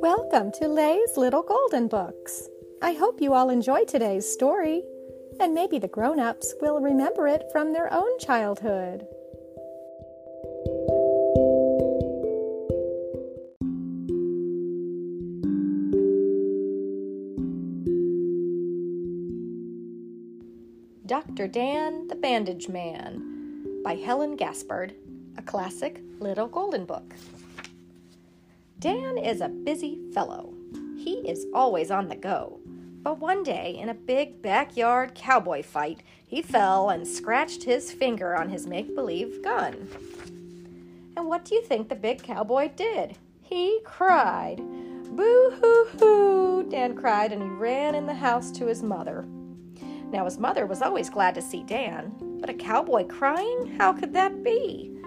Welcome 0.00 0.52
to 0.60 0.68
Lay's 0.68 1.16
Little 1.16 1.42
Golden 1.42 1.88
Books. 1.88 2.48
I 2.80 2.92
hope 2.92 3.20
you 3.20 3.34
all 3.34 3.50
enjoy 3.50 3.84
today's 3.84 4.32
story, 4.32 4.84
and 5.40 5.52
maybe 5.52 5.80
the 5.80 5.88
grown 5.88 6.20
ups 6.20 6.54
will 6.60 6.80
remember 6.80 7.26
it 7.26 7.42
from 7.50 7.72
their 7.72 7.92
own 7.92 8.16
childhood. 8.20 9.04
Dr. 21.06 21.48
Dan 21.48 22.06
the 22.06 22.14
Bandage 22.14 22.68
Man 22.68 23.80
by 23.82 23.96
Helen 23.96 24.36
Gaspard, 24.36 24.94
a 25.36 25.42
classic 25.42 26.00
little 26.20 26.46
golden 26.46 26.84
book. 26.84 27.14
Dan 28.80 29.18
is 29.18 29.40
a 29.40 29.48
busy 29.48 29.98
fellow. 30.14 30.54
He 30.96 31.14
is 31.28 31.46
always 31.52 31.90
on 31.90 32.08
the 32.08 32.14
go. 32.14 32.60
But 33.02 33.18
one 33.18 33.42
day, 33.42 33.76
in 33.76 33.88
a 33.88 33.94
big 33.94 34.40
backyard 34.40 35.16
cowboy 35.16 35.64
fight, 35.64 36.04
he 36.24 36.42
fell 36.42 36.90
and 36.90 37.06
scratched 37.06 37.64
his 37.64 37.90
finger 37.90 38.36
on 38.36 38.48
his 38.48 38.68
make 38.68 38.94
believe 38.94 39.42
gun. 39.42 39.88
And 41.16 41.26
what 41.26 41.44
do 41.44 41.56
you 41.56 41.62
think 41.62 41.88
the 41.88 41.96
big 41.96 42.22
cowboy 42.22 42.70
did? 42.76 43.16
He 43.42 43.80
cried. 43.84 44.58
Boo 44.58 45.58
hoo 45.60 45.84
hoo, 45.98 46.66
Dan 46.70 46.94
cried, 46.94 47.32
and 47.32 47.42
he 47.42 47.48
ran 47.48 47.96
in 47.96 48.06
the 48.06 48.14
house 48.14 48.52
to 48.52 48.66
his 48.66 48.84
mother. 48.84 49.24
Now, 50.12 50.24
his 50.24 50.38
mother 50.38 50.66
was 50.66 50.82
always 50.82 51.10
glad 51.10 51.34
to 51.34 51.42
see 51.42 51.64
Dan, 51.64 52.14
but 52.40 52.50
a 52.50 52.54
cowboy 52.54 53.06
crying? 53.06 53.76
How 53.76 53.92
could 53.92 54.12
that 54.12 54.44
be? 54.44 54.97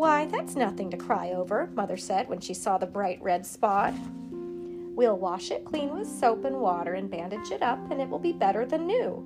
Why, 0.00 0.24
that's 0.24 0.56
nothing 0.56 0.88
to 0.92 0.96
cry 0.96 1.32
over, 1.32 1.68
Mother 1.74 1.98
said 1.98 2.26
when 2.26 2.40
she 2.40 2.54
saw 2.54 2.78
the 2.78 2.86
bright 2.86 3.20
red 3.20 3.44
spot. 3.44 3.92
We'll 4.32 5.18
wash 5.18 5.50
it 5.50 5.66
clean 5.66 5.94
with 5.94 6.08
soap 6.08 6.46
and 6.46 6.58
water 6.58 6.94
and 6.94 7.10
bandage 7.10 7.50
it 7.50 7.60
up, 7.60 7.78
and 7.90 8.00
it 8.00 8.08
will 8.08 8.18
be 8.18 8.32
better 8.32 8.64
than 8.64 8.86
new. 8.86 9.22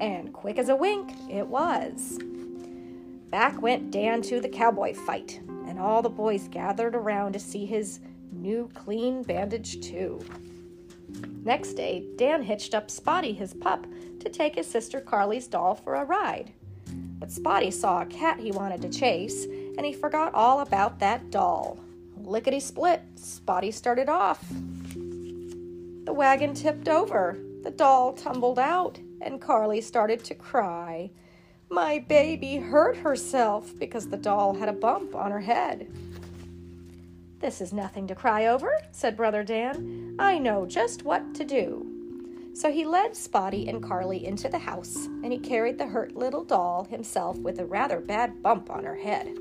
And 0.00 0.32
quick 0.32 0.56
as 0.56 0.70
a 0.70 0.74
wink, 0.74 1.12
it 1.28 1.46
was. 1.46 2.18
Back 3.28 3.60
went 3.60 3.90
Dan 3.90 4.22
to 4.22 4.40
the 4.40 4.48
cowboy 4.48 4.94
fight, 4.94 5.42
and 5.68 5.78
all 5.78 6.00
the 6.00 6.08
boys 6.08 6.48
gathered 6.48 6.94
around 6.94 7.34
to 7.34 7.38
see 7.38 7.66
his 7.66 8.00
new 8.32 8.70
clean 8.72 9.22
bandage, 9.22 9.82
too. 9.82 10.24
Next 11.44 11.74
day, 11.74 12.06
Dan 12.16 12.40
hitched 12.40 12.74
up 12.74 12.90
Spotty, 12.90 13.34
his 13.34 13.52
pup, 13.52 13.86
to 14.20 14.30
take 14.30 14.54
his 14.54 14.66
sister 14.66 14.98
Carly's 14.98 15.46
doll 15.46 15.74
for 15.74 15.96
a 15.96 16.06
ride. 16.06 16.54
But 17.18 17.30
Spotty 17.30 17.70
saw 17.70 18.00
a 18.00 18.06
cat 18.06 18.40
he 18.40 18.50
wanted 18.50 18.80
to 18.80 18.88
chase, 18.88 19.46
and 19.76 19.86
he 19.86 19.92
forgot 19.92 20.34
all 20.34 20.60
about 20.60 20.98
that 21.00 21.30
doll. 21.30 21.78
Lickety 22.16 22.60
split, 22.60 23.02
Spotty 23.14 23.70
started 23.70 24.08
off. 24.08 24.44
The 26.04 26.12
wagon 26.12 26.54
tipped 26.54 26.88
over, 26.88 27.38
the 27.62 27.70
doll 27.70 28.12
tumbled 28.12 28.58
out, 28.58 28.98
and 29.20 29.40
Carly 29.40 29.80
started 29.80 30.24
to 30.24 30.34
cry. 30.34 31.10
My 31.68 31.98
baby 31.98 32.56
hurt 32.56 32.96
herself 32.96 33.72
because 33.78 34.08
the 34.08 34.16
doll 34.16 34.54
had 34.54 34.68
a 34.68 34.72
bump 34.72 35.14
on 35.14 35.30
her 35.30 35.40
head. 35.40 35.88
This 37.40 37.60
is 37.60 37.72
nothing 37.72 38.06
to 38.06 38.14
cry 38.14 38.46
over, 38.46 38.70
said 38.92 39.16
Brother 39.16 39.42
Dan. 39.42 40.16
I 40.18 40.38
know 40.38 40.64
just 40.64 41.02
what 41.02 41.34
to 41.34 41.44
do. 41.44 41.92
So 42.54 42.72
he 42.72 42.86
led 42.86 43.14
Spotty 43.14 43.68
and 43.68 43.82
Carly 43.82 44.24
into 44.24 44.48
the 44.48 44.58
house, 44.58 44.96
and 45.06 45.30
he 45.30 45.38
carried 45.38 45.76
the 45.76 45.86
hurt 45.86 46.16
little 46.16 46.44
doll 46.44 46.84
himself 46.84 47.36
with 47.38 47.58
a 47.58 47.66
rather 47.66 48.00
bad 48.00 48.42
bump 48.42 48.70
on 48.70 48.84
her 48.84 48.96
head. 48.96 49.36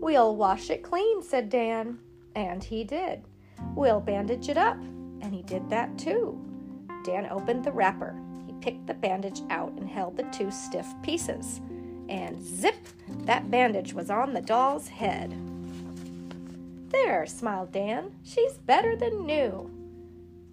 We'll 0.00 0.36
wash 0.36 0.70
it 0.70 0.82
clean, 0.82 1.22
said 1.22 1.48
Dan. 1.48 1.98
And 2.36 2.62
he 2.62 2.84
did. 2.84 3.24
We'll 3.74 4.00
bandage 4.00 4.48
it 4.48 4.56
up. 4.56 4.76
And 4.76 5.34
he 5.34 5.42
did 5.42 5.68
that 5.70 5.98
too. 5.98 6.40
Dan 7.04 7.26
opened 7.30 7.64
the 7.64 7.72
wrapper. 7.72 8.14
He 8.46 8.52
picked 8.60 8.86
the 8.86 8.94
bandage 8.94 9.40
out 9.50 9.72
and 9.72 9.88
held 9.88 10.16
the 10.16 10.22
two 10.24 10.50
stiff 10.50 10.86
pieces. 11.02 11.60
And 12.08 12.42
zip, 12.42 12.76
that 13.24 13.50
bandage 13.50 13.92
was 13.92 14.08
on 14.08 14.32
the 14.32 14.40
doll's 14.40 14.88
head. 14.88 15.34
There, 16.90 17.26
smiled 17.26 17.72
Dan. 17.72 18.14
She's 18.22 18.54
better 18.54 18.96
than 18.96 19.26
new. 19.26 19.70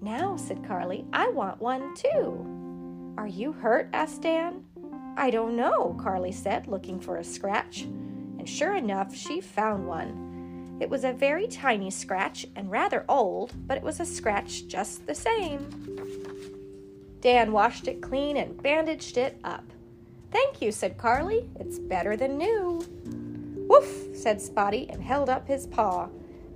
Now, 0.02 0.38
said 0.38 0.66
Carly, 0.68 1.06
I 1.14 1.30
want 1.30 1.62
one 1.62 1.96
too. 1.96 3.14
Are 3.18 3.28
you 3.28 3.54
hurt? 3.54 3.90
asked 3.94 4.24
Dan. 4.24 4.66
I 5.18 5.30
don't 5.30 5.56
know, 5.56 5.98
Carly 6.02 6.32
said, 6.32 6.68
looking 6.68 7.00
for 7.00 7.18
a 7.18 7.24
scratch 7.24 7.86
and 8.46 8.54
sure 8.54 8.76
enough, 8.76 9.16
she 9.16 9.42
found 9.42 9.88
one. 9.88 10.78
It 10.80 10.88
was 10.88 11.04
a 11.04 11.14
very 11.14 11.48
tiny 11.48 11.90
scratch 11.90 12.46
and 12.56 12.70
rather 12.70 13.04
old, 13.10 13.54
but 13.66 13.76
it 13.76 13.84
was 13.84 14.00
a 14.00 14.06
scratch 14.06 14.68
just 14.68 15.08
the 15.08 15.16
same. 15.16 15.68
Dan 17.22 17.52
washed 17.52 17.88
it 17.88 18.04
clean 18.04 18.38
and 18.38 18.62
bandaged 18.62 19.18
it 19.18 19.40
up. 19.44 19.64
Thank 20.32 20.62
you, 20.62 20.72
said 20.72 20.96
Carly. 20.96 21.50
It's 21.60 21.80
better 21.80 22.16
than 22.16 22.38
new. 22.38 22.86
Woof, 23.68 24.16
said 24.16 24.40
Spotty 24.40 24.92
and 24.92 25.02
held 25.02 25.28
up 25.28 25.48
his 25.48 25.66
paw. 25.66 26.08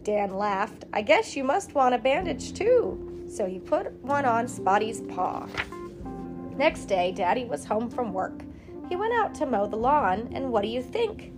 Dan 0.03 0.37
laughed. 0.37 0.85
I 0.93 1.01
guess 1.01 1.35
you 1.35 1.43
must 1.43 1.73
want 1.73 1.95
a 1.95 1.97
bandage 1.97 2.53
too. 2.53 3.25
So 3.27 3.47
he 3.47 3.57
put 3.57 3.91
one 4.03 4.25
on 4.25 4.47
Spotty's 4.47 5.01
paw. 5.01 5.47
Next 6.55 6.85
day, 6.85 7.11
Daddy 7.11 7.45
was 7.45 7.65
home 7.65 7.89
from 7.89 8.13
work. 8.13 8.43
He 8.89 8.95
went 8.95 9.13
out 9.15 9.33
to 9.35 9.47
mow 9.47 9.65
the 9.65 9.75
lawn, 9.75 10.29
and 10.33 10.51
what 10.51 10.61
do 10.61 10.67
you 10.67 10.83
think? 10.83 11.33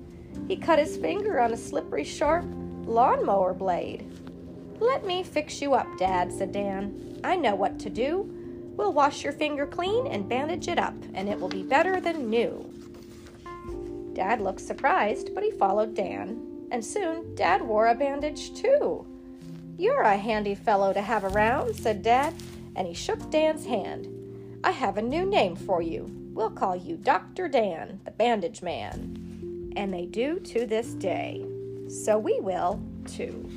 He 0.48 0.56
cut 0.56 0.80
his 0.80 0.98
finger 0.98 1.40
on 1.40 1.54
a 1.54 1.58
slippery, 1.58 2.04
sharp 2.04 2.46
lawnmower 2.86 3.54
blade. 3.54 4.06
Let 4.80 5.06
me 5.06 5.24
fix 5.24 5.62
you 5.62 5.74
up, 5.74 5.88
Dad, 5.98 6.32
said 6.32 6.52
Dan. 6.52 7.20
I 7.24 7.36
know 7.36 7.56
what 7.56 7.80
to 7.80 7.90
do. 7.90 8.30
We'll 8.76 8.94
wash 8.94 9.24
your 9.24 9.34
finger 9.34 9.68
clean 9.68 10.08
and 10.08 10.28
bandage 10.28 10.68
it 10.68 10.80
up, 10.80 10.96
and 11.14 11.30
it 11.30 11.40
will 11.40 11.50
be 11.50 11.64
better 11.64 12.02
than 12.02 12.30
new. 12.30 12.68
Dad 14.14 14.42
looked 14.42 14.62
surprised, 14.62 15.34
but 15.36 15.44
he 15.44 15.52
followed 15.52 15.94
Dan, 15.94 16.68
and 16.72 16.84
soon 16.84 17.36
Dad 17.36 17.62
wore 17.62 17.88
a 17.88 17.96
bandage 17.96 18.54
too. 18.54 19.06
You're 19.78 20.02
a 20.02 20.18
handy 20.18 20.56
fellow 20.56 20.94
to 20.94 21.02
have 21.02 21.24
around, 21.24 21.76
said 21.76 22.02
Dad, 22.02 22.34
and 22.76 22.88
he 22.88 22.94
shook 22.94 23.30
Dan's 23.30 23.66
hand. 23.66 24.08
I 24.64 24.72
have 24.72 24.98
a 24.98 25.02
new 25.02 25.26
name 25.26 25.56
for 25.56 25.82
you. 25.82 26.10
We'll 26.34 26.50
call 26.50 26.76
you 26.76 26.98
Dr. 26.98 27.48
Dan, 27.48 28.00
the 28.06 28.12
bandage 28.12 28.62
man 28.62 29.31
and 29.76 29.94
they 29.94 30.06
do 30.06 30.40
to 30.40 30.66
this 30.66 30.94
day. 30.94 31.46
So 31.90 32.18
we 32.18 32.40
will 32.40 32.82
too. 33.06 33.50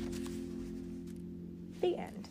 The 1.81 1.97
end. 1.97 2.29